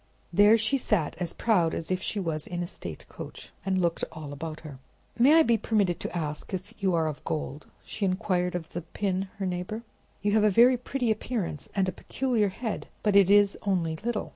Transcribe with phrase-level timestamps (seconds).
[0.33, 4.03] There she sat, as proud as if she was in a state coach, and looked
[4.11, 4.79] all about her.
[5.19, 8.81] "May I be permitted to ask if you are of gold?" she inquired of the
[8.81, 9.83] pin, her neighbor.
[10.23, 14.29] "You have a very pretty appearance, and a peculiar head, but it is only little.